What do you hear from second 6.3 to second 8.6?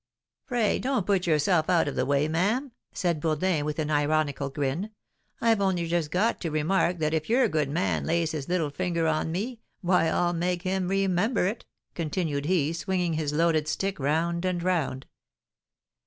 to remark that if your good man lays his